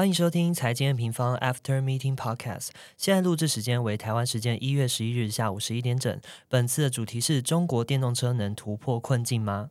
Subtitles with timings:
[0.00, 2.68] 欢迎收听财经平方 After Meeting Podcast。
[2.96, 6.18] 现在录制时间为台湾时间一月十一日下午十一点整。
[6.48, 9.68] 本次的主题是中国电动车能突破困境吗？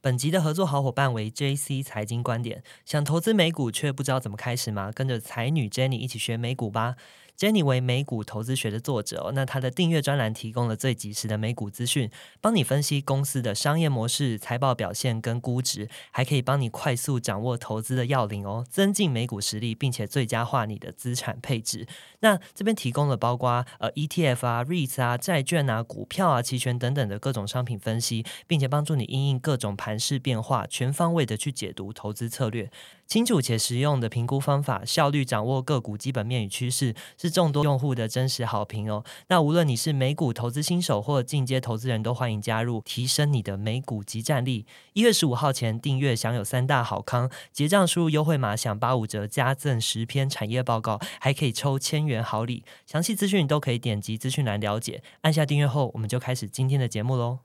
[0.00, 2.62] 本集的合作好伙伴为 JC 财经观点。
[2.86, 4.90] 想投资美股却不知道怎么开始吗？
[4.94, 6.96] 跟着才女 Jenny 一起学美股吧。
[7.38, 12.10] Jenny 为美股投资学的作者，那他的订阅专栏提供了最及时的美股资讯，
[12.40, 21.86] 帮你分析公司的商业模式、财报表现跟估值，还可以帮你快速掌握投资的要领哦，增进美股实力，并且最佳化你的资产配置。
[22.20, 32.70] 那这边提供了包括呃 ETF 啊、REITs 啊、债券啊、股票啊、期权等等的各种商品分析，并且帮助你应应各种盘势变化，全方位的去解读投资策略。
[33.06, 39.04] 清楚且实用的评估方法，效率掌握个股基本面与趋势，是众多用户的真实好评哦。
[39.28, 44.66] 那无论你是美股投资新手或进阶投资人都欢迎加入，提升你的美股及战力。
[44.92, 52.64] 一月十五号前订阅享有三大好康，结账输入优惠码享八五折，加赠十篇产业报告，还可以抽千元好礼。
[52.86, 55.02] 详细资讯都可以点击资讯栏了解。
[55.20, 57.38] 按下订阅后，我们就开始今天的节目喽。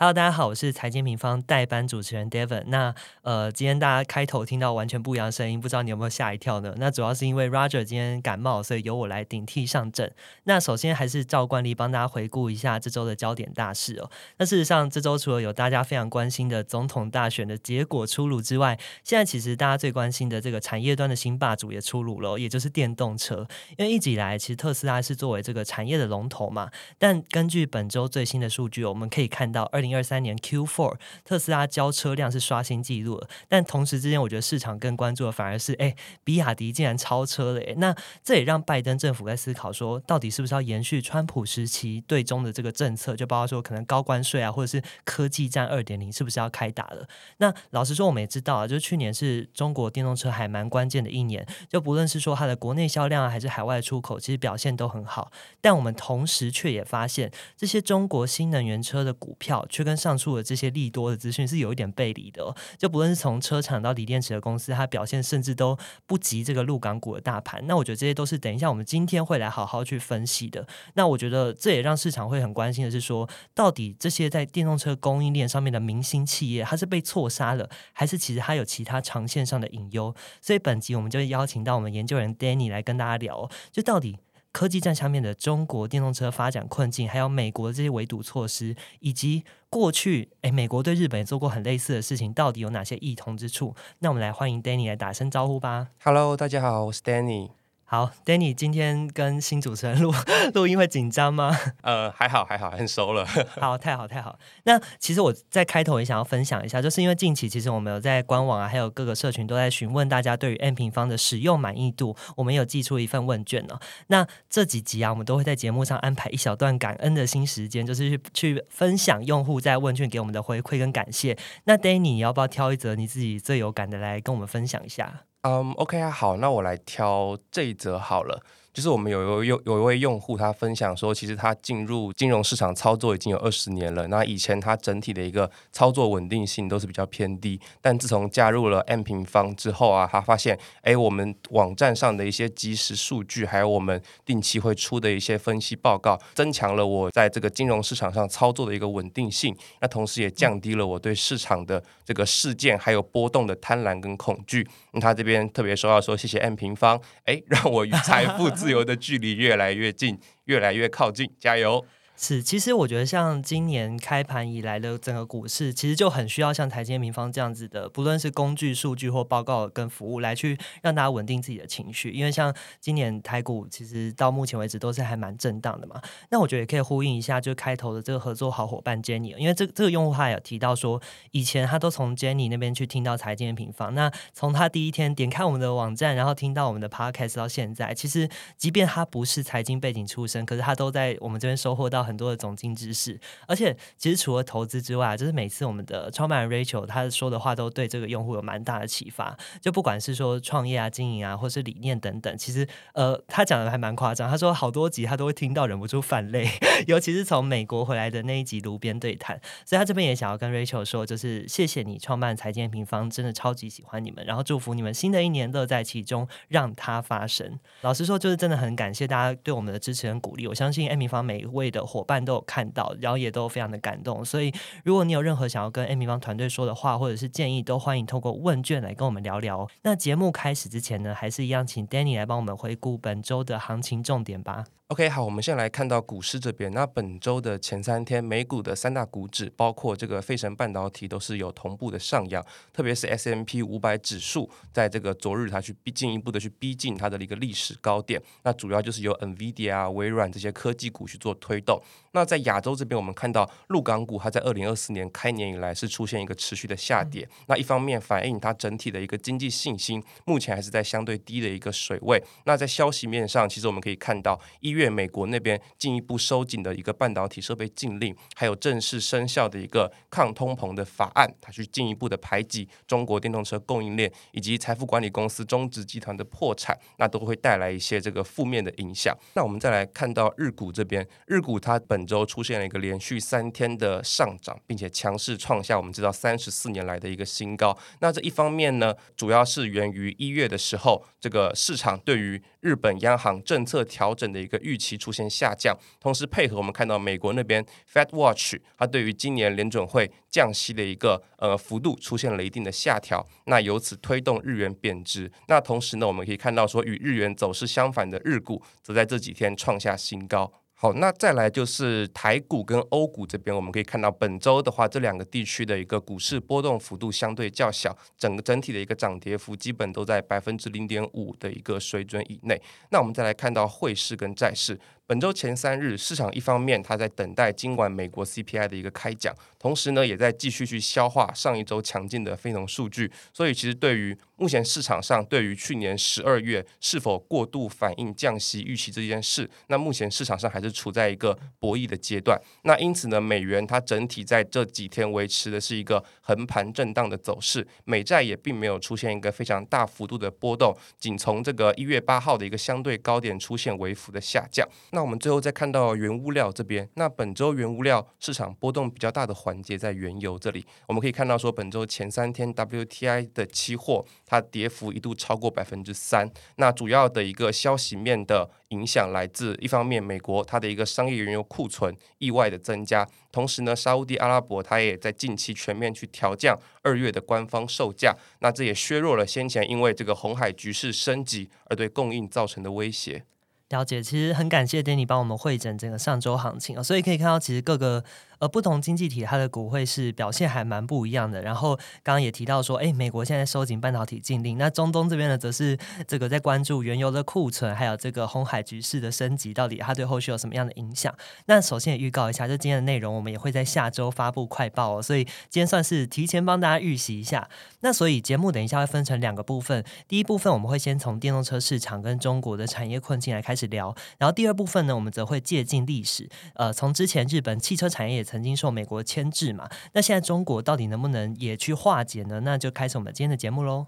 [0.00, 2.62] Hello，大家好，我是财经平方代班主持人 Devon。
[2.68, 6.72] 那呃，今天大家开头听到完全不一样的声音，不知道你有没有吓一跳呢？
[6.76, 10.14] 那主要是因为 Roger 今天感冒，所以由我来顶替上阵。
[10.44, 14.08] 那首先还是照惯例帮大家回顾一下这周的焦点大事哦。
[14.36, 23.44] 那事实上，这周除了有大家非常关心的总统大选的结果出炉之外，现在其实大家最关心的这个产业端的新霸主也出炉了，也就是电动车。
[23.76, 26.70] 因为一直以来，其实特斯拉是作为这个产业的龙头嘛。
[26.98, 29.87] 但根据本周最新的数据，我们可以看到二零。
[29.88, 47.06] 零二三年 Q4，特斯拉交车辆是刷新纪录了，但同时之间，我觉得市场更关注的反而是，哎，比亚迪竟然超车了，哎，那这也让拜登政府在思考说，到底是不是要延续川普时期对中的这个政策，就包括说可能高关税啊，或者是科技战二点零，是不是要开打了？
[47.38, 59.64] 那老实说，我们也知道啊，就是去年是中国电动车还蛮关键的一年，就不论是说它的国内销量，还是海外出口，其实表现都很好，但我们同时却也发现，这些中国新能源车的股票。
[59.78, 67.64] 却跟上述的这些利多的资讯是有一点背离的，就不论是从车厂到锂电池的公司，它表现甚至都不及这个陆港股的大盘。
[67.68, 70.66] 那我觉得这些都是等一下我们今天会来好好去分析的。
[70.94, 80.12] 那我觉得这也让市场会很关心的是说，到底这些在电动车供应链上面的明星企业，它是被错杀了，还是其实它有其他长线上的隐忧？
[80.42, 84.18] 所以本集我们就邀请到我们研究人 Danny 来跟大家聊，就到底。
[84.52, 93.74] 科技战下面的中国电动车发展困境，还有美国的这些围堵措施，以及过去诶美国对日本做过很类似的事情，到底有哪些异同之处？
[94.00, 95.88] 那我们来欢迎 Danny 来打声招呼吧。
[96.02, 97.57] Hello，大家好，我是 Danny。
[97.90, 100.12] 好，Danny，今天跟新主持人录
[100.52, 101.56] 录音会紧张吗？
[101.80, 103.24] 呃，还好，还好，很熟了。
[103.58, 104.38] 好，太好，太好。
[104.64, 113.78] 那其实我在开头也想要分享一下，就是因为近期其实我们有在官网啊，还有各个社群都在询问大家对于 M 平方的使用满意度，我们有寄出一份问卷呢。
[114.08, 121.34] 那这几集啊，我们都会在节目上安排一小段感恩的新时间，就是去去分享用户在问卷给我们的回馈跟感谢。
[121.64, 125.22] 那 Danny，你要不要挑一则你自己最有感的来跟我们分享一下？
[125.42, 128.42] 嗯，OK 啊，好，那我来挑这一则好了。
[128.78, 134.06] 就是我们有有有一位用户，他分享说，其实他进入金融市场操作已经有二十年了。
[134.06, 149.52] 那以前他整体的一个操作稳定性都是比较偏低，但自从加入了 M 平方之后啊，他发现，哎，我们网站上的一些即时数据，还有我们定期会出的一些分析报告，增强了我在这个金融市场上操作的一个稳定性。
[149.80, 154.64] 那同时也降低了我对市场的这个事件还有波动的贪婪跟恐惧。
[154.92, 158.48] 那他这边特别说到说，谢谢 M 平方，哎， 让我与财富。
[158.58, 161.82] 自自由的距离越来越近，越来越靠近，加油！
[162.20, 172.10] 是，其实我觉得像今年开盘以来的整个股市，其实就很需要像台积民方这样子的，不论是工具、数据或报告跟服务，来去让大家稳定自己的情绪。
[172.10, 176.02] 因为像今年台股，其实到目前为止都是还蛮震荡的嘛。
[176.30, 181.00] 那我觉得也可以呼应一下，就开头的这个合作好伙伴 Jenny，因为这这个用户他有提到说，
[181.30, 183.94] 以前他都从 Jenny 那边去听到财经的平方。
[183.94, 192.07] 那从他第一天点开我们的网站，然后听到我们的 Podcast 到现在，其实即便他不是财经背景出身，可是他都在我们这边收获到。
[192.08, 193.20] 很多的总经知识。
[193.46, 199.36] 而且其实除了投资之外，就是每次我们的创办人 Rachel 他说的话都对这个用户有蛮大的启发。
[199.60, 204.28] 就不管是说创业啊、经营啊，或是理念等等，其实呃，他讲的还蛮夸张。
[204.30, 206.48] 他说好多集他都会听到忍不住泛泪，
[206.88, 209.38] 尤其是从美国回来的那一集炉边对谈。
[209.64, 217.58] 所以他这边也想要跟 Rachel 说，就是谢谢你创办财经平方，真的超级喜欢你们，然后祝福你们新的一年乐在其中，让它发生。
[217.82, 220.46] 老实说，就是真的很感谢大家对我们的支持跟鼓励。
[220.46, 224.24] 我相信 A 平方每一位的伙伴都有看到，然后也都非常的感动。
[224.24, 224.52] 所以
[224.84, 229.68] 如果你有任何想要跟艾米方团队说的话，或者是建议，都欢迎透过问卷来跟我们聊聊。
[229.82, 234.64] 那节目开始之前呢，还是一样，请 Danny 来帮我们回顾本周的行情重点吧。
[234.88, 236.72] OK，好，我们现在来看到股市这边。
[236.72, 242.42] 那本周的前三天，美股的三大股指，包括这个费城半导体，都是有同步的上扬。
[242.72, 248.18] 特别是 S M P 五百指数，在这个昨日它去逼进一步的去逼近它的一个历史高点。
[248.44, 251.78] 那主要就是由 Nvidia 啊、微软这些科技股去做推动。
[252.18, 257.28] 那在亚洲这边，我们看到陆港股，它在二零二四年开年以来是出现一个持续的下跌。
[257.46, 262.22] 那一方面反映它整体的一个经济信心，目前还是在相对低的一个水位。
[262.44, 264.78] 那在消息面上，其实我们可以看到一。
[264.78, 279.12] 月美国那边进一步收紧的一个半导体设备禁令，还有正式生效的一个抗通膨的法案，它去进一步的排挤中国电动车供应链，以及财富管理公司中植集团的破产，那都会带来一些这个负面的影响。
[279.34, 287.76] 那我们再来看到日股这边，日股它本周出现了一个连续三天的上涨，并且强势创下我们知道三十四年来的一个新高。
[288.00, 305.30] 那这一方面呢，主要是源于一月的时候，这个市场对于日本央行政策调整的一个预期出现下降，同时配合我们看到美国那边 Fed Watch，它对于今年联准会降息的一个呃幅度出现了一定的下调，那由此推动日元贬值。
[305.48, 310.52] 那同时呢，我们可以看到说与日元走势相反的日股，则在这几天创下新高。
[310.80, 322.62] 好，那再来就是台股跟欧股这边，我们可以看到本周的话，这两个地区的一个股市波动幅度相对较小，整个整体的一个涨跌幅基本都在百分之零点五的一个水准以内。
[322.90, 324.78] 那我们再来看到汇市跟债市。
[325.08, 333.10] 本周前三日，市场一方面它在等待今晚美国 CPI 的一个开奖，同时呢，也在继续去消化上一周强劲的非农数据。
[333.32, 342.38] 所以，其实对于目前市场上对于去年十二月是否过度反映降息预期这件事，那目前市场上还是处在一个博弈的阶段。
[342.64, 354.68] 那因此呢，美元它整体在这几天维持的是一个横盘震荡的走势，美债也并没有出现一个非常大幅度的波动，仅从这个一月八号的一个相对高点出现微幅的下降。
[354.98, 383.22] 那我们最后再看到原物料这边，那本周原物料市场波动比较大的环节在原油这里，我们可以看到说本周前三天 WTI 的期货它跌幅一度超过百分之三，那主要的一个消息面的影响来自一方面美国它的一个商业原油库存意外的增加，同时呢沙地阿拉伯它也在近期全面去调降二月的官方售价，那这也削弱了先前因为这个红海局势升级而对供应造成的威胁。
[383.68, 388.04] 了解，其实很感谢 Danny 帮我们会诊整个上周行情啊，所以可以看到其实各个。
[388.38, 391.42] 而不同经济体它的股汇是表现还蛮不一样的。
[391.42, 395.76] 然后刚刚也提到说，哎，美国现在收紧半导体禁令，那中东这边呢，则是
[396.06, 401.12] 这个在关注原油的库存，还有这个红海局势的升级，到底它对后续有什么样的影响？
[401.46, 405.02] 那首先也预告一下，就今天的内容，我们也会在下周发布快报哦。
[405.02, 407.48] 所以今天算是提前帮大家预习一下。
[407.80, 418.27] 那所以节目等一下会分成两个部分，第一部分我们会先从电动车市场跟中国的产业困境来开始聊，然后第二部分呢，我们则会借鉴历史，呃，从之前日本汽车产业。
[418.28, 419.66] 曾经受美国牵制嘛？
[419.94, 422.40] 那现在中国到底能不能也去化解呢？
[422.40, 423.86] 那就开始我们今天的节目喽。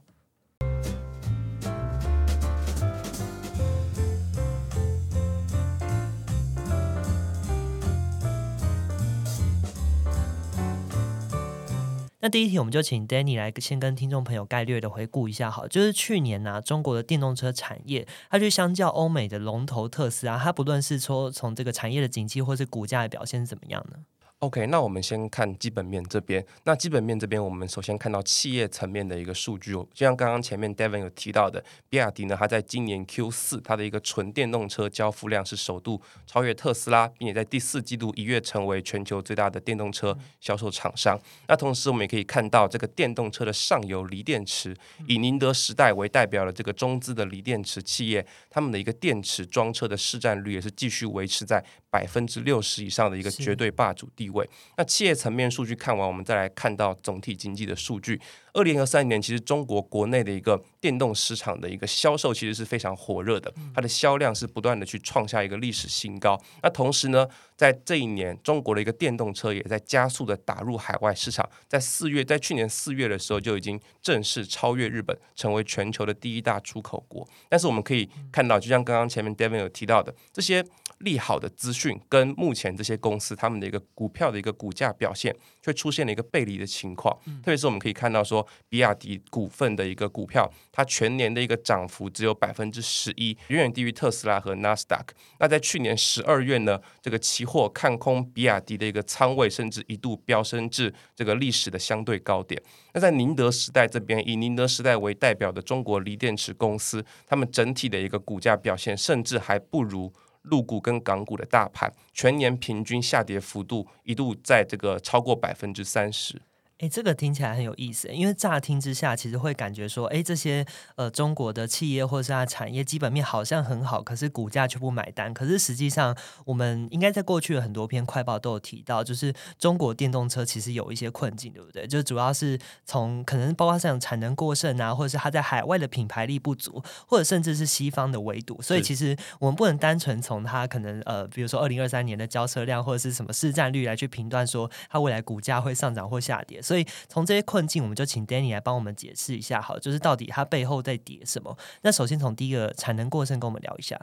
[12.23, 23.99] 那第一题，我们就请 Danny 来先跟听众朋友概略的回顾一下，好，就是去年呢，中国的电动车产业，它就相较欧美的龙头特斯拉，它不论是说从这个产业的景气，或是股价的表现是怎么样呢
[24.41, 26.43] ？OK，那我们先看基本面这边。
[26.65, 41.21] 那基本面这边，我们首先看到企业层面的一个数据，就像刚刚前面 Devin 有提到的，比亚迪呢，它在今年 Q 四它的一个纯电动车交付量是首度超越特斯拉，并且在第四季度一跃成为全球最大的电动车销售厂商。
[41.47, 44.75] 那同时，我们也可以看到这个电动车的上游锂电池，
[45.07, 54.31] 以宁德时代为代表的这个中资的锂电池企业，他们的一个电池装车的市占率也是继续维持在百分之六十以上的一个绝对霸主地。
[54.31, 58.21] 位那企业层面数据看完，我们再来看到总体经济的数据。
[58.53, 66.41] 二零二三年，其实中国国内的一个电动市场的一个销售其实是非常火热的，它的销量是不断的去创下一个历史新高。
[66.63, 77.29] 那同时呢，在这一年，中国的一个电动车也在加速的打入海外市场，在四月，在去年四月的时候就已经正式超越日本，成为全球的第一大出口国。
[77.49, 80.65] 但是我们可以看到，就像刚刚前面 Devin 有提到的，这些
[81.01, 87.15] 利好的资讯跟目前这些公司他们的一个股票的一个股价表现，却出现了一个背离的情况。
[87.43, 90.51] 特别是我们可以看到说，比亚迪股份的一个股票。
[90.73, 95.15] 它全年的一个涨幅只有百分之十一，远远低于特斯拉和纳斯达克。
[95.39, 102.61] 那在去年十二月呢，这个期货看空比亚迪的一个仓位，甚至一度飙升至这个历史的相对高点。
[102.93, 110.13] 那在宁德时代这边，以宁德时代为代表的中国锂电池公司，他们整体的一个股价表现，甚至还不如
[110.43, 116.41] 陆股跟港股的大盘，全年平均下跌幅度一度在这个超过百分之三十。
[116.81, 120.65] 哎，这个听起来很有意思，因为乍听之下，其实会感觉说，哎，这些
[120.97, 125.35] 呃中国的企业或者是它产业基本面好像很好，可是股价却不买单。
[125.35, 131.87] 可是实际上，我们应该在过去的很多篇快报都有提到，就是中国电动车其实有一些困境，对不对？
[131.87, 138.63] 就主要是从可能包括像产能过剩啊，或者是它在海外的品牌力不足，或者甚至是西方的围堵。
[138.63, 146.63] 所以其实我们不能单纯从它可能呃，比如说二零二三年的交车量或者是什么市占率来去评断说它未来股价会上涨或下跌。
[146.71, 151.59] 所以从这些困境，我们就请 Danny 来帮我们解释一下，好，就是到底它背后在叠什么？
[151.83, 154.01] 那首先从第一个产能过剩跟我们聊一下。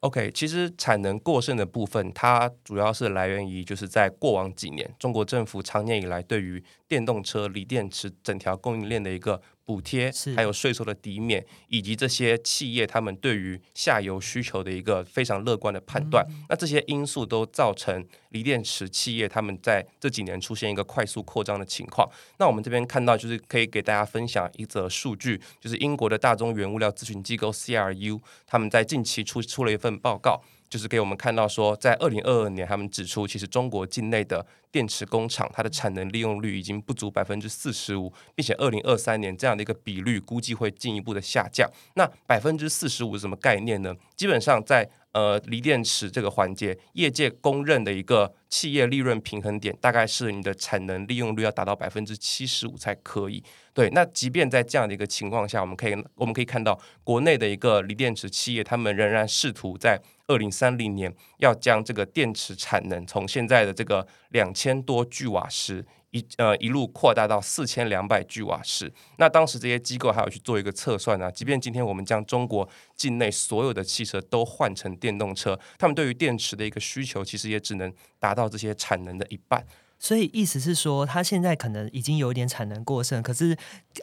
[0.00, 9.40] OK，其实产能过剩的部分，它主要是来源于就是在过往几年，中国政府常年以来对于电动车锂电池整条供应链的一个。
[9.70, 22.10] 补贴，还有税收的抵免，以及这些企业他们对于下游需求的一个非常乐观的判断，那这些因素都造成锂电池企业他们在这几年出现一个快速扩张的情况。
[22.38, 30.42] 那我们这边看到，就是可以给大家分享一则数据，就是英国的大宗原物料咨询机构 CRU 他们在近期出出了一份报告。
[30.70, 41.68] 就是给我们看到说，在二零二二年，他们指出，其实中国境内的电池工厂，它的产能利用率已经不足百分之四十五，并且二零二三年这样的一个比率估计会进一步的下降。
[41.94, 43.92] 那百分之四十五是什么概念呢？
[44.14, 53.42] 基本上在呃锂电池这个环节，业界公认的一个企业利润平衡点，大概是你的产能利用率要达到百分之七十五才可以。
[53.74, 60.00] 对，那即便在这样的一个情况下，我们可以我们可以看到，国内的一个锂电池企业，他们仍然试图在
[60.30, 68.92] 二零三零年要将这个电池产能从现在的这个两千多 G 瓦时一呃一路扩大到四千两百 G 瓦时。
[69.18, 79.66] 那当时这些机构还要去做一个测算呢，即便今天我们将中国境内所有的汽车都换成电动车，他们对于电池的一个需求其实也只能达到这些产能的一半。
[80.02, 83.54] 所以意思是说，它现在可能已经有点产能过剩，可是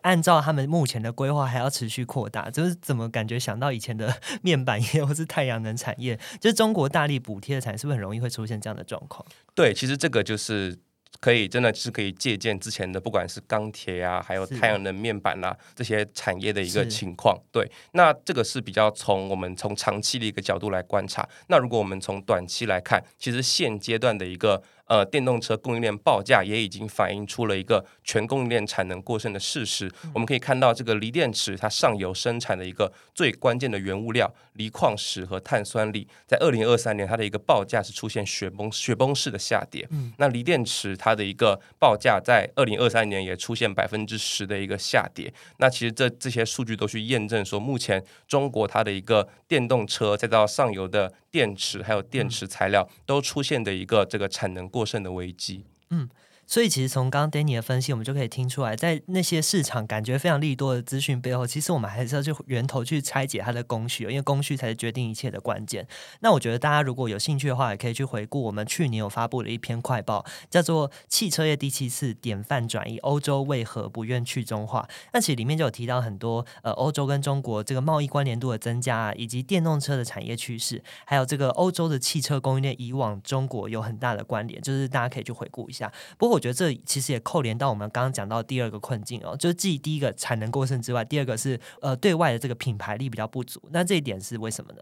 [0.04, 2.51] 按照他们目前的规划，还要持续扩大。
[2.51, 9.25] 就是怎么感觉想到以前的 面板业或是太阳能产业，就是中国大力补贴的产业，是不是很容易会出现这样的状况？
[9.56, 10.77] 对，其实这个就是
[11.20, 17.36] 可以，真的是可以借鉴之前的，不管是钢铁啊，还有太阳能面板啊这些产业的一个情况。
[17.51, 21.27] 对，那这个是比较从我们从长期的一个角度来观察。
[21.48, 24.62] 那如果我们从短期来看，其实现阶段的一个。
[24.88, 29.91] 呃，电动车供应链报价也已经反映出了一个全供应链产能过剩的事实。
[30.13, 39.88] 我们可以看到，这个锂电池它上游生产的一个最关键的原物料锂矿石和碳酸锂，在二零二三年它的一个报价是出现雪崩雪崩式的下跌。
[40.17, 45.32] 那锂电池它的一个报价在二零二三年也出现百分之十的一个下跌。
[45.58, 54.67] 那其实这这些数据都去验证说，目前中国它的一个电动车再到上游的电池还有电池材料都出现的一个这个产能。
[54.67, 55.63] 过剩的危机。
[55.91, 56.10] 嗯。
[56.48, 65.86] 所以其实从刚刚 Danny 的分析，我们就可以听出来，在那些市场感觉非常利多的资讯背后，其实我们还是要去源头去拆解它的供需，因为供需才是决定一切的关键。
[66.22, 74.88] 那我觉得大家如果有兴趣的话，也可以去回顾我们去年有发布的一篇快报，叫做《汽车业第七次典范转移：欧洲为何不愿去中化》。
[75.12, 85.92] 那其实里面就有提到很多呃，欧洲跟中国这个贸易关联度的增加，以及电动车的产业趋势，还有这个欧洲的汽车供应链以往中国有很大的关联，就是大家可以去回顾一下。
[86.18, 93.60] 不过我觉得这其实也扣连到我们刚刚讲到第二个困境哦，就是继第一个产能过剩之外，第二个是呃对外的这个品牌力比较不足。
[93.72, 94.82] 那这一点是为什么呢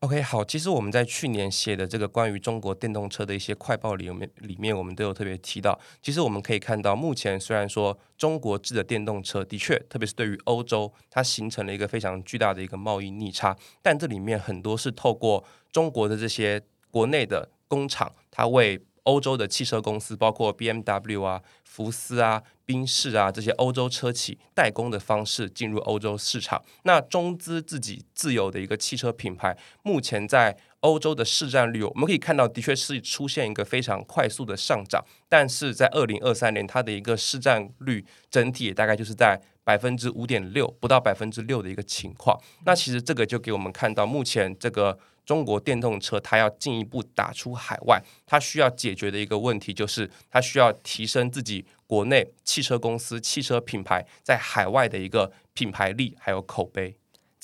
[0.00, 5.78] ？OK，好，其实我们在去年写的这个关于中国电动车的一些快报里面，里面我们都有特别提到。
[6.02, 16.60] 其实我们可以看到，目前虽然说中国制的电动车的确，特别是对于欧洲，它形成了一个非常巨大的一个贸易逆差，但这里面很多是透过中国的这些
[16.90, 26.62] 国内的工厂，它为欧洲的汽车公司，包括 B M W 啊、福斯啊、宾士啊这些欧洲车企代工的方式进入欧洲市场。
[26.82, 35.04] 那中资自己自有的一个汽车品牌，目前在欧洲的市占率，我们可以看到，的确是出现一个非常快速的上涨。
[35.28, 42.40] 但是在二零二三年，它的一个市占率整体大概就是在百分之五点六，不到百分之六的一个情况。
[42.64, 56.96] 那其实这个就给我们看到，目前这个中国电动车它要进一步打出海外，它需要解决的一个问题就是，它需要提升自己国内汽车公司、汽车品牌在海外的一个品牌力还有口碑。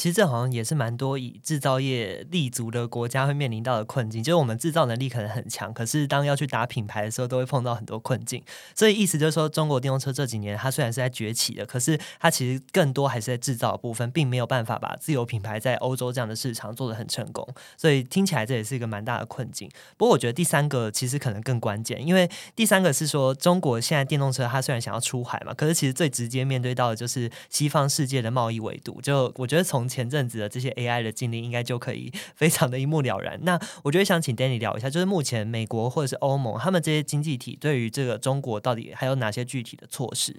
[0.03, 8.43] 其实这好像也是蛮多以制造业立足的国家会面临到的困境，就是我们制造能力可能很强，可是当要去打品牌的时候，都会碰到很多困境。
[8.75, 17.47] 所以意思就是说，中国电动车这几年它虽然是在崛起的，可是它其实更多还是在制造部分，并没有办法把自有品牌在欧洲这样的市场做得很成功。
[17.77, 19.71] 所以听起来这也是一个蛮大的困境。
[19.97, 29.01] 不过我觉得第三个其实可能更关键，因为第三个是说，中国现在电动车它虽然想要出海嘛，可是其实最直接面对到的就是西方世界的贸易维度。
[29.01, 33.39] 就我觉得从前阵子的这些 AI 的经历，应该就可以非常的一目了然。
[33.43, 40.35] 那我觉得想请 Danny 聊一下，就是目前美国或者是欧盟，他们这些经济体对于这个中国到底还有哪些具体的措施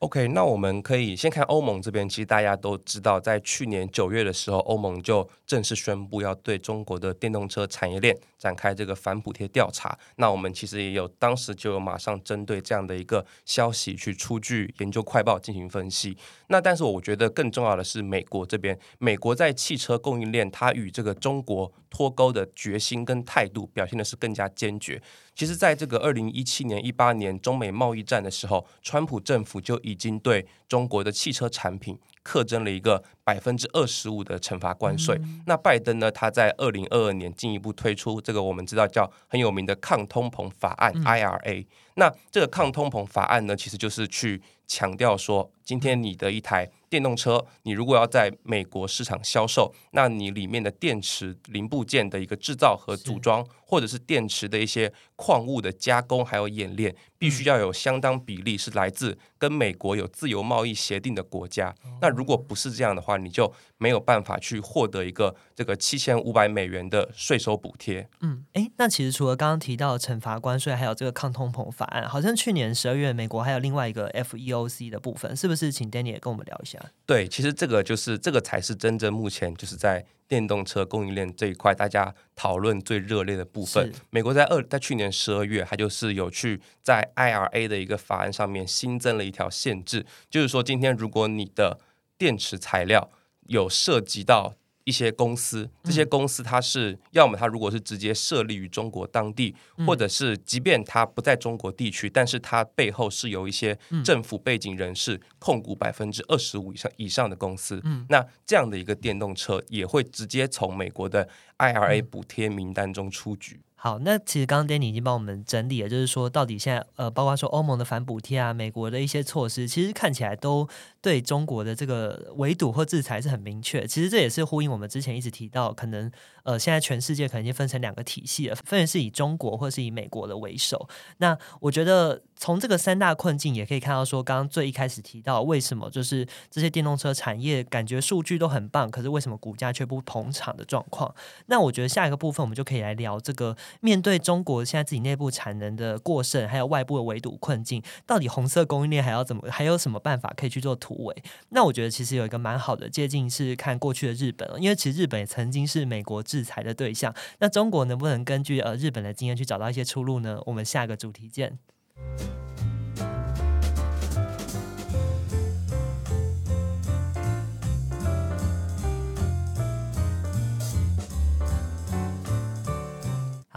[0.00, 2.08] ？OK，那我们可以先看欧盟这边。
[2.08, 9.98] 其实大家都知道，在去年九月的时候，欧盟就正式宣布要对中国的电动车产业链展开这个反补贴调查。
[10.16, 16.16] 那我们其实也有当时就有马上针对这样的一个消息去出具研究快报进行分析。
[16.46, 25.02] 那但是我觉得更重要的是，美国这边，美国在汽车供应链它与这个中国脱钩的决心跟态度表现的是更加坚决。
[25.34, 35.18] 其实，在这个二零一七年、一八年中美贸易战的时候，川普政府就已经对中国的汽车产品课征了一个百分之二十五的惩罚关税。
[35.46, 41.66] 那拜登呢，他在二零二二年进一步推出这个我们知道叫很有名的抗通膨法案 （IRA）。
[41.94, 46.70] 那这个抗通膨法案呢，其实就是去强调说，今天你的一台。
[46.90, 61.74] 电动车，你如果要在美国市场销售，那你里面的电池零部件的一个制造和组装，或者是电池的一些矿物的加工还有冶炼，必须要有相当比例是来自跟美国有自由贸易协定的国家。
[62.00, 68.08] 那如果不是这样的话，你就没有办法去获得一个这个七千五百美元的税收补贴。
[68.22, 75.70] 嗯，诶，那其实除了刚刚提到的惩罚关税，还有这个抗通膨法案，好像去年十二月美国还有另外一个 FEOC 的部分，是不是？
[75.70, 76.80] 请 Danny 也跟我们聊一下。
[77.04, 83.92] 对，其实这个就是这个才是真正目前就是在电动车供应链这一块，大家讨论最热烈的部分。
[84.10, 91.80] 美国在二在去年十二月，它就是有去在 IRA 的一个法案上面新增了一条限制，就是说今天如果你的
[92.16, 93.10] 电池材料
[93.48, 94.54] 有涉及到。
[94.88, 99.54] 一些公司，这些公司它是要么它如果是直接设立于中国当地，
[99.86, 113.60] 或者是即便它不在中国地区，但是它背后是有一些政府背景人士控股百分之二十五以上以上的公司，那这样的一个电动车也会直接从美国的 IRA 补贴名单中出局。
[113.80, 120.68] 好，那其实刚刚 Danny 已经帮我们整理了，就是说到底现在呃，包括说欧盟的反补贴啊，美国的一些措施，其实看起来都
[121.00, 123.86] 对中国的这个围堵或制裁是很明确。
[123.86, 126.10] 其实这也是呼应我们之前一直提到，可能
[126.42, 130.88] 呃，现在全世界可能已经分成两个体系了，分别是以中国或是以美国的为首。
[131.18, 141.14] 那我觉得从这个三大困境也可以看到，说刚刚最一开始提到，为什么就是这些电动车产业感觉数据都很棒，可是为什么股价却不捧场的状况？
[141.46, 143.56] 那我觉得下一个部分我们就可以来聊这个。
[143.80, 151.22] 面对中国现在自己内部产能的过剩，还有外部的围堵困境，到底红色供应链还要怎么，还有什么办法可以去做突围？
[151.50, 157.14] 那我觉得其实有一个蛮好的接近是看过去的日本，因为其实日本也曾经是美国制裁的对象。
[157.40, 160.40] 那中国能不能根据呃日本的经验去找到一些出路呢？
[160.46, 161.58] 我们下个主题见。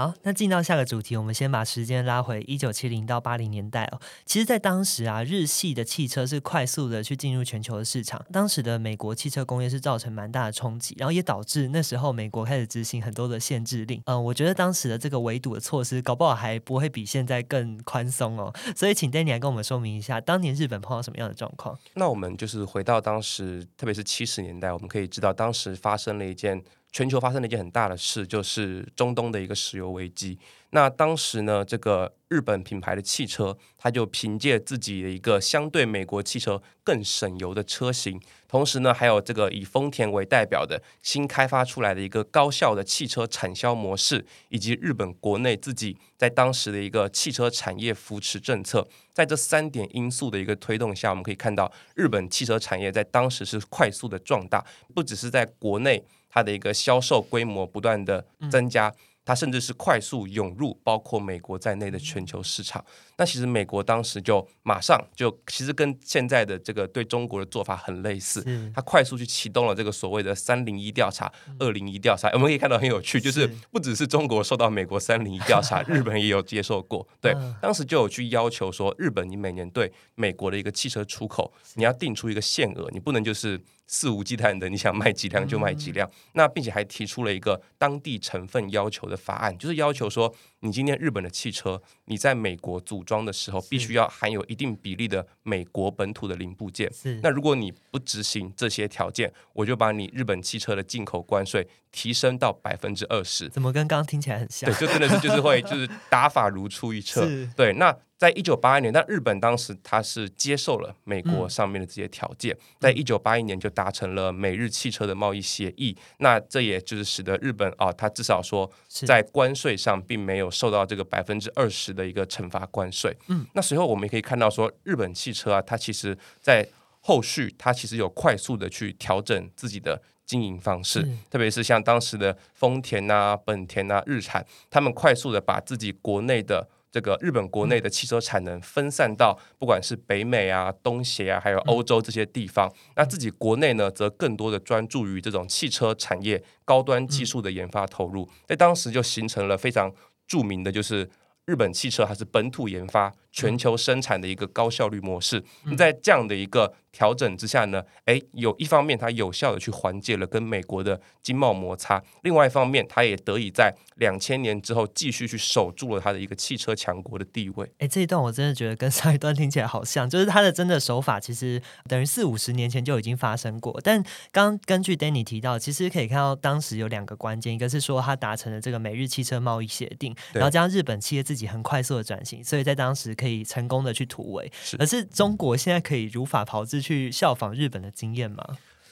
[0.01, 4.01] 好，那进到下个主题，我们先把时间拉回一九七零到八零年代哦。
[4.25, 8.19] 其实，在当时啊，日系的汽车是快速的去进入全球的市场。
[8.33, 14.01] 当时的美国汽车工业是造成蛮大的冲击，然后也导致那时候美国开始执行很多的限制令。
[14.05, 18.51] 嗯，我觉得当时的这个围堵的措施，搞不好还不会比现在更宽松哦。
[18.75, 21.77] 所以，请 Danny 来跟我们说明一下，当年日本碰到什么样的状况？
[21.93, 26.63] 那我们就是回到当时，特别是七十年代，我们可以知道当时发生了一件。
[26.91, 30.37] 全球发生了一件很大的事，就是中东的一个石油危机。
[30.71, 56.05] 那当时呢，这个日本品牌的汽车，它就凭借自己的一个相对美国汽车更省油的车型，同时呢，还有这个以丰田为代表的新开发出来的一个高效的汽车产销模式，以及日本国内自己在当时的一个汽车产业扶持政策，在这三点因素的一个推动下，我们可以看到日本汽车产业在当时是快速的壮大，不只是在国内。
[56.31, 58.91] 它的一个销售规模不断的增加，
[59.23, 62.83] 它甚至是快速涌入包括美国在内的全球市场。
[63.17, 72.29] 那其实美国当时就马上就其实跟现在的这个对中国的做法很类似，它快速去启动了这个所谓的三零一调查、二零一调查。
[72.29, 77.07] 我们可以看到很有趣，就是不只是中国受到美国三零一调查， 日本也有接受过。
[77.21, 83.61] 对，当时就有去要求说，日本你每年对美国的一个汽车出口，你要定出一个限额，你不能就是。
[83.91, 86.09] 肆无忌惮的，你想卖几辆就卖几辆。
[86.31, 96.91] 那并且还提出了一个当地成分要求的法案，就是要求说，你今天日本的汽车，你在美国组装的时候，必须要含有一定比例的美国本土的零部件。
[97.23, 103.49] 那如果你不执行这些条件，我就把你日本汽车的进口关税提升到百分之二十。
[103.49, 104.71] 怎么跟刚刚听起来很像？
[104.71, 107.27] 对，就真的是就是会就是打法如出一辙。
[107.55, 107.97] 对，那。
[108.21, 115.97] 在一九八一年，但日本当时他是接受了美国上面的这些条件，在一九八一年就达成了美日汽车的贸易协议。
[116.19, 123.15] 那这也就是使得日本啊，它至少说在关税上并没有受到这个百分之二十的一个惩罚关税。
[123.29, 126.67] 嗯，那随后我们也可以看到说，日本汽车啊，它其实在
[126.99, 149.91] 后续它其实有快速的去调整自己的经营方式，特别是像当时的丰田啊、本田啊、日产，他们快速的把自己国内的这个日本国内的汽车产能分散到不管是北美啊、东协啊，还有欧洲这些地方，那自己国内呢，则更多的专注于这种汽车产业高端技术的研发投入，在当时就形成了非常
[150.31, 151.09] 著名的，就是
[151.43, 155.43] 日本汽车还是本土研发、全球生产的一个高效率模式。
[155.77, 167.71] 在这样的一个调整之下呢，诶，有一方面它有效的去缓解了跟美国的经贸摩擦，另外一方面它也得以在两千年之后继续去守住了它的一个汽车强国的地位。
[167.77, 173.79] 诶，这一段我真的觉得跟上一段听起来好像，就是它的真的手法其实等于四五十年前就已经发生过。
[173.81, 184.51] 但刚根据 Danny 提到，其实可以看到当时有两个关键，一个是说它达成了这个美日汽车贸易协定，然后将日本企业自己很快速的转型，所以在当时可以成功的去突围。
[184.77, 186.81] 而是中国现在可以如法炮制。
[186.81, 188.43] 去效仿日本的经验吗？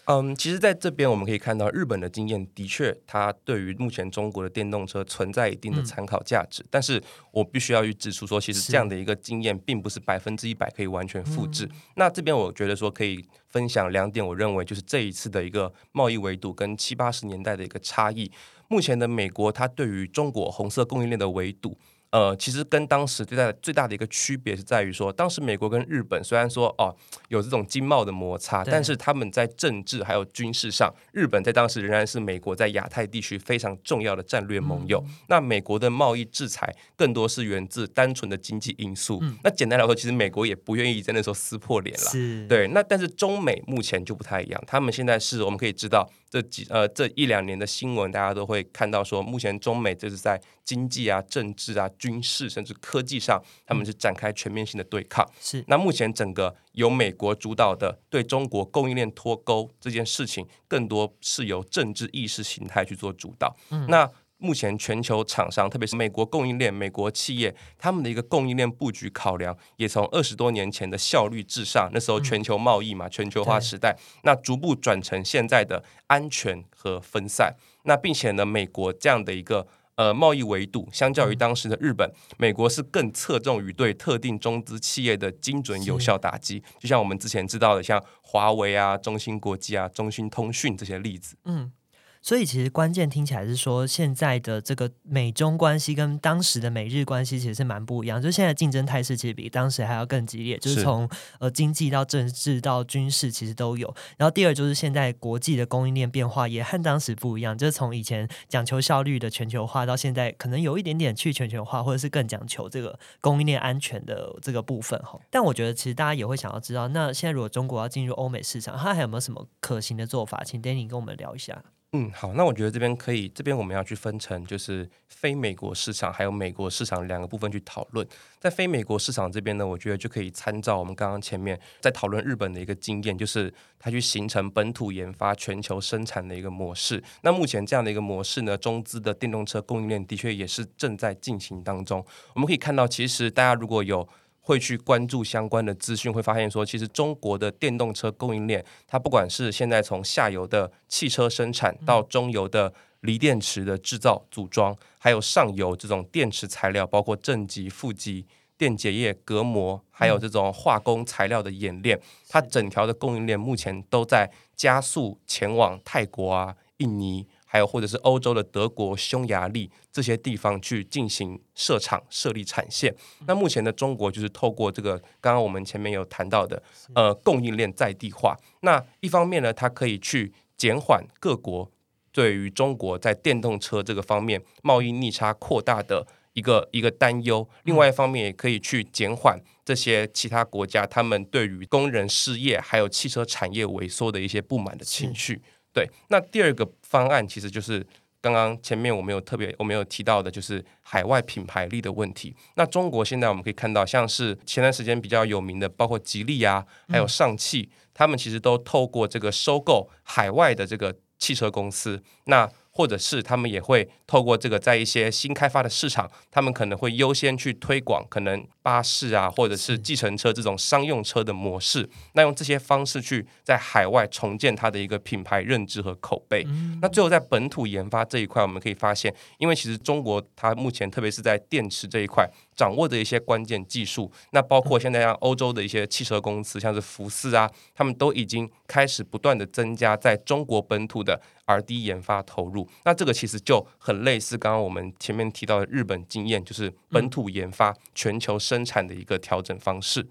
[0.05, 6.63] 嗯，其实在这边我们可以看到，日本的经验的确，它对于目前中国的电动车存在一定的参考价值。
[6.69, 11.67] 但是我必须要去指出说，其实这样的一个经验并不是百分之一百可以完全复制。
[11.95, 18.31] 那这边我觉得说可以分享两点，我认为就是这一次的一个贸易维度跟七八十年代的一个差异。
[18.67, 21.75] 目前的美国，它对于中国红色供应链的维度。
[22.11, 26.95] 呃，其实跟当时最大最大的一个区别是在于说，当时美国跟日本虽然说哦
[27.27, 35.03] 有这种经贸的摩擦，但是他们在政治还有军事上，日本在当时仍然是美国在亚太地区非常重要的战略盟友。
[35.27, 39.21] 那美国的贸易制裁更多是源自单纯的经济因素。
[39.43, 42.09] 那简单来说，其实美国也不愿意在那时候撕破脸了。
[42.47, 46.09] 对，那但是中美目前就不太一样，他们现在是我们可以知道。
[46.29, 55.27] 这几呃这一两年的新闻，大家都会看到说，目前中美就是在经济啊、政治啊、军事甚至科技上，他们是展开全面性的对抗。
[55.41, 63.55] 是那目前整个由美国主导的对中国供应链脱钩这件事情，更多是由政治意识形态去做主导。
[63.71, 64.09] 嗯，那。
[64.39, 77.53] 目前全球厂商，特别是美国供应链、美国企业，他们的一个供应链布局考量，也从二十多年前的效率至上，那时候全球贸易嘛，全球化时代，那逐步转成现在的安全和分散。
[77.83, 86.63] 那并且呢，美国这样的一个呃贸易维度，相较于当时的日本，美国是更侧重于对特定中资企业的精准有效打击。
[86.79, 91.35] 就像我们之前知道的，像华为啊、中芯国际啊、中兴通讯这些例子。
[91.43, 91.73] 嗯。
[92.21, 98.21] 所以其实关键听起来是说，现在的这个美中关系跟当时的美日关系其实是蛮不一样。
[98.21, 103.93] 就现在竞争态势其实比当时还要更激烈，就是从呃经济到政治到军事其实都有。
[104.17, 115.17] 然后第二就是现在国际的供应链变化也和当时不一样，就是从以前讲求效率的全球化，到现在可能有一点点去全球化，或者是更讲求这个供应链安全的这个部分哈。
[115.29, 120.43] 但我觉得其实大家也会想要知道，那现在如果中国要进入欧美市场，它还有没有什么可行的做法？
[120.43, 121.63] 请 Danny 跟我们聊一下。
[121.93, 128.07] 嗯，好，那我觉得这边可以，这边我们要去分成就是非美国市场还有美国市场两个部分去讨论。
[128.39, 137.03] 在非美国市场这边呢，我觉得就可以参照我们刚刚前面在讨论日本的一个经验，就是它去形成本土研发、全球生产的一个模式。
[137.23, 142.05] 那目前这样的一个模式呢，中资的电动车供应链的确也是正在进行当中。
[142.35, 144.07] 我们可以看到，其实大家如果有
[144.49, 158.25] 会去关注相关的资讯，会发现说，其实中国的电动车供应链，它不管是现在从下游的汽车生产，到中游的锂电池的制造组装，还有上游这种电池材料，包括正极、负极、
[158.57, 167.27] 电解液隔膜，还有这种化工材料的冶炼，它整条的供应链目前都在加速前往泰国啊、印尼。
[167.51, 172.95] 还有或者是欧洲的德国、匈牙利这些地方去进行设厂、设立产线。
[173.25, 176.61] 那目前的中国就是透过这个，刚刚我们前面有谈到的，
[176.93, 178.37] 呃，供应链在地化。
[178.61, 181.71] 那一方面呢，它可以去减缓各国
[182.11, 195.41] 对于中国在电动车这个方面贸易逆差扩大的一个一个担忧；另外一方面，也可以去减缓这些其他国家他们对于工人失业还有汽车产业萎缩的一些不满的情绪。
[195.79, 197.85] 对，那第二个方案其实就是
[198.21, 202.35] 刚刚前面我们有特别我们有提到的，就是海外品牌力的问题。
[202.55, 212.49] 那中国现在我们可以看到，像是前段时间比较有名的，包括吉利啊，还有上汽，他们其实都透过这个收购海外的这个汽车公司，那。
[212.71, 221.87] 或者是他们也会透过这个，在一些新开发的市场，他们可能会优先去推广可能巴士啊，或者是计程车这种商用车的模式。
[222.13, 226.43] 那用这些方式去在海外重建它的一个品牌认知和口碑。
[226.81, 232.27] 那最后在本土研发这一块，我们可以发现，因为其实中国它目前特别是在电池这一块。
[232.55, 242.67] 掌握的一些关键技术，那包括现在像欧洲的一些汽车公司，像是福斯啊，他们都已经开始不断的增加在中国本土的 R D 研发投入。
[242.83, 250.07] 那这个其实就很类似刚刚我们前面提到的日本经验，就是本土研发、全球生产的一个调整方式。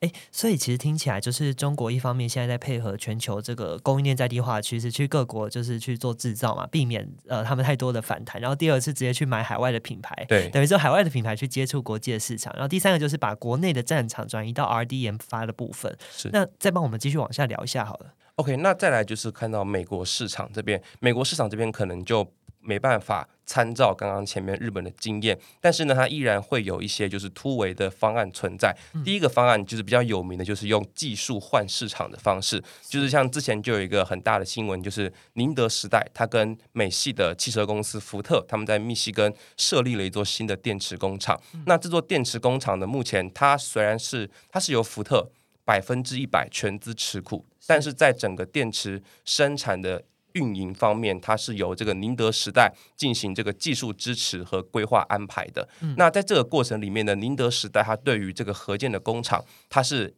[0.00, 8.38] 哎，所以其实听起来就是中国一方面现在在配合全球这个供应链在地化趋势，去各国就是去做制造嘛，避免呃他们太多的反弹。
[8.38, 12.52] 然后第二是直接去买海外的品牌，对，等于说海外的品牌去接触国际的市场。
[12.52, 15.96] 然后第三个就是把国内的战场转移到 R D 研发的部分。
[16.10, 18.12] 是，那再帮我们继续往下聊一下好了。
[18.34, 22.30] OK，那再来就是看到美国市场这边，美国市场这边可能就。
[22.66, 28.76] 没办法参照刚刚前面日本的经验，但是呢，它依然会有一些就是突围的方案存在。
[29.04, 41.40] 第一个方案就是比较有名的，就是用技术换市场的方式，就是像之前就有一个很大的新闻，就是宁德时代它跟美系的汽车公司福特，他们在密西根设立了一座新的电池工厂。
[41.66, 45.30] 那这座电池工厂呢，目前它虽然是它是由福特
[45.64, 50.02] 百分之一百全资持股，但是在整个电池生产的。
[50.36, 55.66] 运营方面，它是由这个宁德时代进行这个技术支持和规划安排的。
[55.96, 60.14] 那在这个过程里面呢，宁德时代它对于这个核建的工厂，它是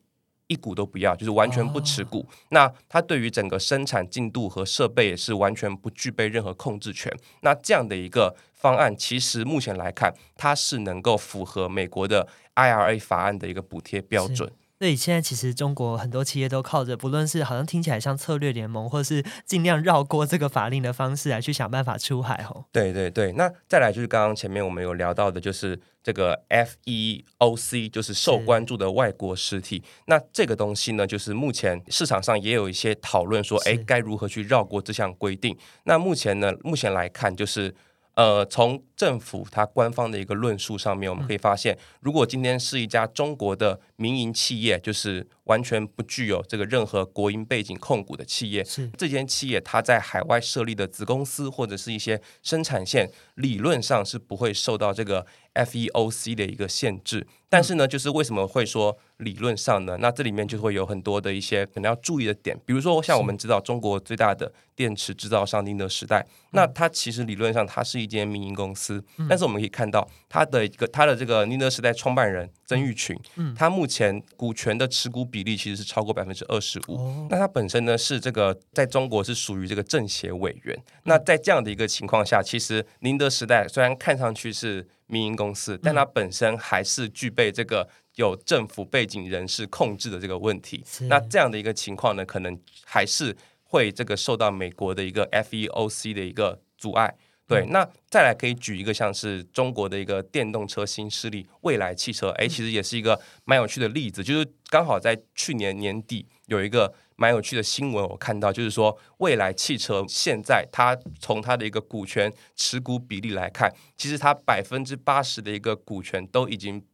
[0.49, 2.27] 一股都不要，就是完全不持股。
[2.51, 7.15] 那它对于整个生产进度和设备也是完全不具备任何控制权。
[7.43, 12.27] 那这样的一个方案，其实目前来看，它是能够符合美国的
[12.57, 14.51] IRA 法案的一个补贴标准。
[14.79, 22.65] 所以现在其实中国很多企业都靠着，不论是好像听起来像策略联盟，或是尽量绕过这个法令的方式来去想办法出海哦。
[22.71, 29.83] 对对对，那再来就是刚刚前面我们有聊到的，就是这个 FEOC，就是受关注的外国实体。
[30.07, 35.59] 那这个东西呢，就是目前市场上也有一些讨论说，哎，该如何去绕过这项规定？
[35.85, 37.75] 那目前呢，目前来看就是。
[38.15, 48.91] 呃，从政府它官方的一个论述上面，我们可以发现，如果今天是一家中国的民营企业，就是完全不具有这个任何国营背景控股的企业，是。
[48.99, 57.25] 这间企业它在海外设立的子公司或者是一些生产线，理论上是不会受到这个 FEOC 的一个限制。
[57.49, 58.99] 但是呢，就是为什么会说？
[59.19, 68.88] 理论上呢，那这里面就会有很多的一些可能要注意的点，比如说像我们知道中国最大的电池制造商宁德时代，那它其实理论上它是一间民营公司，
[69.29, 73.19] 但是我们可以看到它的一个它的这个宁德时代创办人曾毓群，
[73.57, 87.89] 他目前股权的持股比例其实是超过百分之二十五，那他本身呢是这个在中国是属于这个政协委员，那在这样的一个情况下，其实宁德时代虽然看上去是民营公司，但它本身还是具备这个。
[88.19, 97.15] 有政府背景人士控制的这个问题，那这样的一个情况呢，可能还是会这个受到美国的一个 FEOC 的一个阻碍。
[97.49, 116.85] 对，那再来可以举一个像是中国的一个电动车新势力蔚来汽车，哎，其实也是一个蛮有趣的例子，就是刚好在去年年底有一个蛮有趣的新闻，我看到就是说，未来汽车现在它从它的一个股权持股比例来看，其实它百分之八十的一个股权都已经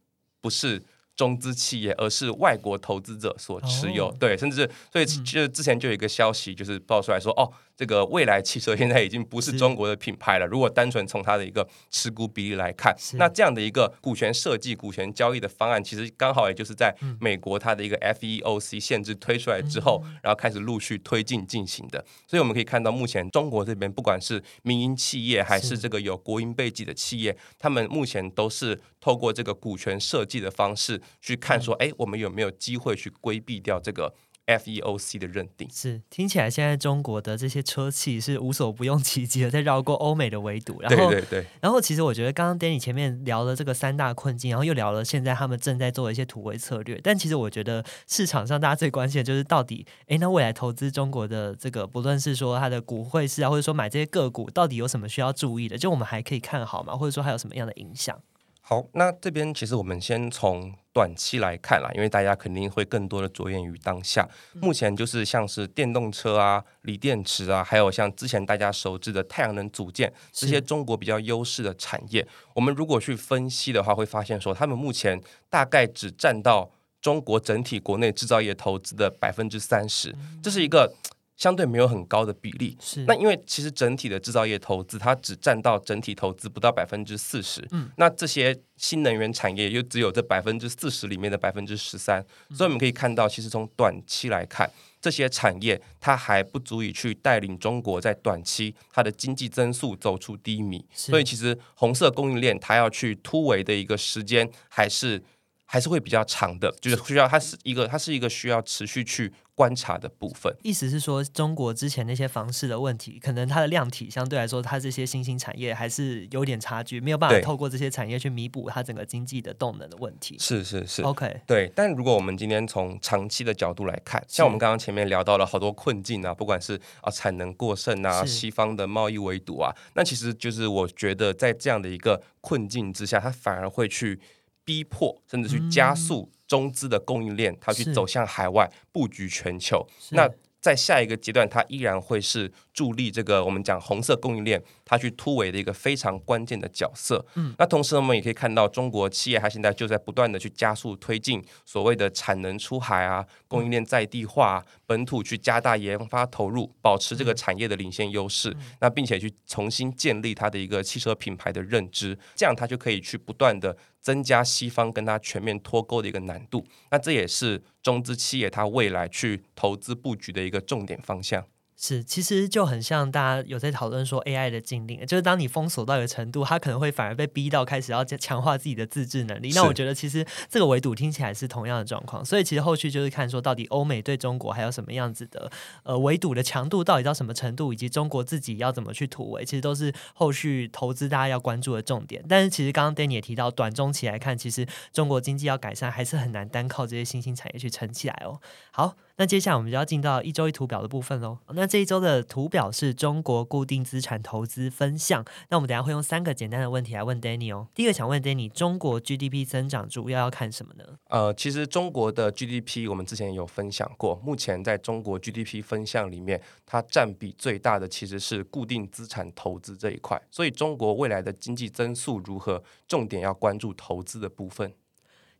[0.41, 0.81] 不是。
[1.15, 7.51] 中资企业，而是外国投资者所持有，对，甚至所以就之前就有一个消息，就是爆出来说，哦。
[7.77, 10.47] 这个未来汽车现在已经不是中国的品牌了。
[10.47, 22.01] 如果单纯从它的一个持股比例来看，那这样的一个股权设计、股权交易的方案，其实刚好也就是在美国它的一个 FEOC 限制推出来之后，然后开始陆续推进进行的。
[22.25, 34.13] 所以我们可以看到，目前中国这边不管是民营企业还是这个有国营背景的企业，他们目前都是透过这个股权设计的方式去看说，哎，我们有没有机会去规避掉这个。
[34.47, 40.79] FEOC 的认定是听起来，现在中国的这些车企是无所不用其极的，在绕过欧美的围堵。
[40.83, 41.45] 然后，对对对。
[41.61, 47.01] 然后，其实我觉得刚刚 Danny 前面聊了这个三大困境，然后又聊了现在他们正在做的一些突围策略。
[47.01, 55.75] 但其实我觉得市场上大家最关心的就是到底，哎，那未来投资中国的这个，不论是说它的股会市啊，或者说买这些个股，到底有什么需要注意的？
[55.75, 56.95] 就我们还可以看好吗？
[56.95, 58.21] 或者说还有什么样的影响？
[58.67, 64.27] 好，那这边其实我们先从短期来看啦，因为大家肯定会更多的着眼于当下。
[64.55, 76.67] 目前就是像是电动车啊、锂电池啊，还有像之前大家熟知的太阳能组件这些中国比较优势的产业，我们如果去分析的话，会发现说，他们目前大概只占到
[76.99, 80.91] 中国整体国内制造业投资的百分之三十，这是一个。
[81.35, 83.03] 相对没有很高的比例，是。
[83.05, 94.69] 那因为其实整体的制造业投资它只占到整体投资不到百分之四十，嗯，那这些新能源产业又只有这百分之四十里面的百分之十三，所以我们可以看到，其实从短期来看，
[95.01, 105.21] 这些产业它还不足以去带领中国在短期它的经济增速走出低迷，所以其实红色供应链它要去突围的一个时间还是
[105.65, 109.33] 还是会比较长的，就是需要它是一个它是一个需要持续去。
[109.55, 120.35] 观察的部分，意思是说，中国之前那些房市的问题，可能它的量体相对来说，它这些新兴产业还是有点差距，没有办法透过这些产业去弥补它整个经济的动能的问题。
[120.39, 121.71] 是是是，OK，对。
[121.73, 134.19] 但如果我们今天从长期的角度来看，像我们刚刚前面聊到了好多困境啊，不管是啊产能过剩啊，西方的贸易围堵啊，那其实就是我觉得在这样的一个困境之下，它反而会去
[134.65, 136.29] 逼迫，甚至去加速。
[136.47, 140.29] 中资的供应链，它去走向海外布局全球，那
[140.61, 144.61] 在下一个阶段，它依然会是助力这个我们讲红色供应链。
[144.85, 147.25] 它去突围的一个非常关键的角色。
[147.33, 158.55] 嗯，那同时我们也可以看到，中国企业它现在就在不断的去加速推进所谓的产能出海啊，供应链在地化，本土去加大研发投入，保持这个产业的领先优势。
[158.79, 166.63] 那并且去重新建立它的一个汽车品牌的认知，这样它就可以去不断的增加西方跟它全面脱钩的一个难度。
[166.91, 171.43] 那这也是中资企业它未来去投资布局的一个重点方向。
[171.77, 179.51] 是，其实就很像大家有在讨论说 AI 的禁令，就是当你封锁到一个程度，它可能会反而被逼到开始要强化自己的自制能力。
[179.53, 185.51] 那我觉得其实这个围堵听起来是同样的状况，所以其实后续就是看说到底欧美对中国还有什么样子的
[185.83, 192.23] 呃围堵的强度到底到什么程度，以及中国自己要怎么去突围，其实都是后续投资大家要关注的重点。
[192.29, 198.39] 但是其实刚刚 Danny 也提到，短中期来看，其实中国经济要改善还是很难单靠这些新兴产业去撑起来哦。
[198.71, 198.95] 好。
[199.17, 201.37] 那接下来我们就要进到一周一图表的部分喽。
[201.53, 205.23] 那这一周的图表是中国固定资产投资分项。
[205.49, 207.67] 那我们等下会用三个简单的问题来问 Danny 哦。
[207.73, 210.83] 第一个想问 Danny，中国 GDP 增长主要要看什么呢？
[211.07, 220.21] 呃，其实中国的 GDP 我们之前有分享过，目前在中国 GDP 分项里面，它占比最大的其实是固定资产投资这一块。
[220.29, 224.73] 所以中国未来的经济增速如何，重点要关注投资的部分。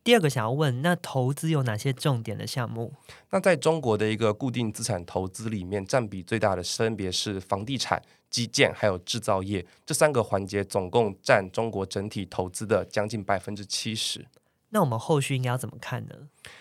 [0.06, 2.94] 第二个想要问，那投资有哪些重点的项目？
[3.30, 14.24] 那在中国的一个固定资产投资里面，占比最大的分别是房地产、基建还有制造业这三个环节，总共占中国整体投资的将近百分之七十。
[14.68, 16.14] 那我们后续应该要怎么看呢？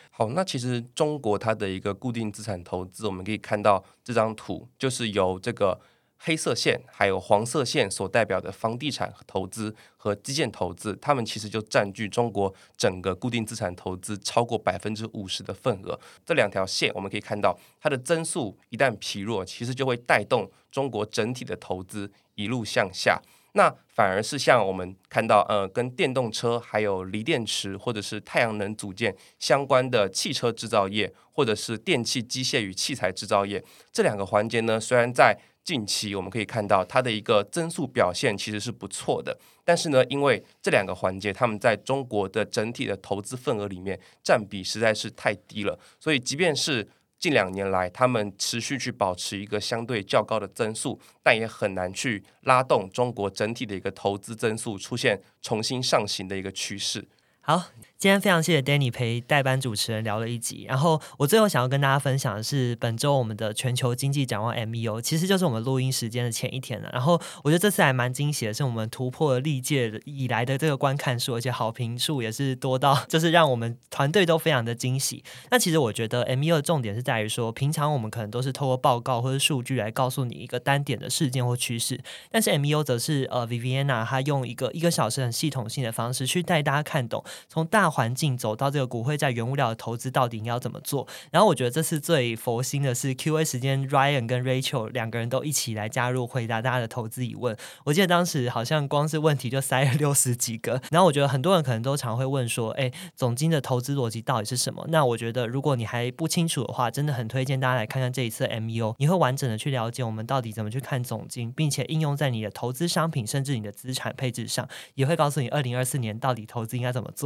[0.10, 5.80] 好，那其实中国它的一个固定资产投资，我们可以看到这张图，就是由这个。
[6.18, 16.00] 黑色线还有黄色线所代表的房地产投资和基建投资，它们其实就占据中国整个固定资产投资超过百分之五十的份额。
[16.26, 23.22] 这两条线我们可以看到，它的增速一旦疲弱，其实就会带动中国整体的投资一路向下。
[23.54, 57.04] 那反而是像我们看到，呃，跟电动车、还有锂电池或者是太阳能组件相关的汽车制造业，或者是电气机械与器材制造业这两个环节呢，虽然在近期我们可以看到它的一个增速表现其实是不错的，但是呢，因为这两个环节他们在中国的整体的投资份额里面占比实在是太低了，所以即便是近两年来，他们持续去保持一个相对较高的增速，但也很难去拉动中国整体的一个投资增速出现重新上行的一个趋势。
[57.46, 57.66] 好。
[57.98, 66.90] 今天非常谢谢 Danny 陪代班主持人聊了一集，然后我最后想要跟大家分享的是本周我们的全球经济展望 MEO，其实就是我们录音时间的前一天了。
[66.92, 75.24] 然后我觉得这次还蛮惊喜的，是我们突破历届以来的这个观看数，而且好评数也是多到就是让我们团队都非常的惊喜。
[75.50, 91.08] 那其实我觉得 MEO 的重点是在于说，平常我们可能都是透过报告或者数据来告诉你一个单点的事件或趋势，但是 MEO 则是呃 Viviana 他用一个一个小时很系统性的方式去带大家看懂从大环境走到这个股会在原物料的投资到底应该要怎么做？
[91.32, 97.56] 然后我觉得这次最佛心的是 Q&A 时间，Ryan 跟 Rachel 两个人都一起来加入回答大家的投资疑问。
[97.86, 100.82] 我记得当时好像光是问题就塞了六十几个。
[100.92, 117.25] 然后我觉得很多人可能都常会问说：“哎，总金的投资逻辑到底是什么？”那我觉得如果你还不清楚的话，真的很推荐大家来看看这一次 MEO，你会完整的去了解我们到底怎么去看总金，并且应用在你的投资商品甚至你的资产配置上，也会告诉你二零二四年到底投资应该怎么做。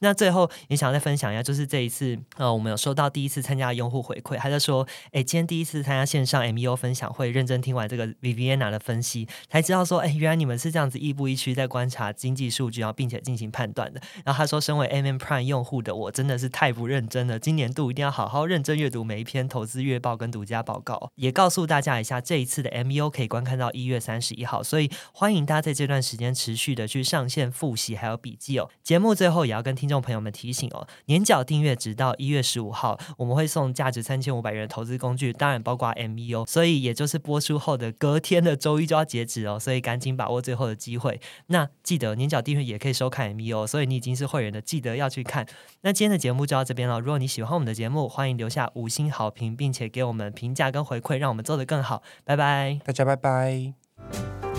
[0.00, 0.90] 那最后也想。
[0.90, 14.00] 再分享一下，就是这一次，呃，我们有收到第一次参加的用户回馈，他就说，哎，今天第一次参加线上 MEO 分享会，认真听完这个 Viviana 的分析，才知道说，哎，原来你们是这样子亦步亦趋在观察经济数据，然后并且进行判断的。
[14.24, 21.12] 然后他说，身为 MM Prime 用户的我，真的是太不认真了，今年度一定要好好认真阅读每一篇投资月报跟独家报告。
[21.14, 28.68] 也告诉大家一下，这一次的 MEO 可以观看到一月三十一号，所以欢迎大家在这段时间持续的去上线复习还有笔记哦。
[28.82, 30.86] 节目最后也要跟听众朋友们提醒哦。
[31.06, 41.20] 年缴订阅直到一月十五号，我们会送价值三千五百元的投资工具，当然包括 MEO，所以也就是播出后的隔天的周一就要截止哦，所以赶紧把握最后的机会。
[41.46, 45.46] 那记得年缴订阅也可以收看 MEO，所以你已经是会员的，记得要去看。
[45.82, 47.00] 那今天的节目就到这边了。
[47.00, 52.02] 如果你喜欢我们的节目，欢迎留下五星好评，并且给我们评价跟回馈，让我们做得更好。
[52.24, 54.49] 拜拜，大家拜拜。